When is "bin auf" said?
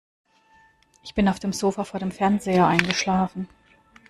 1.13-1.37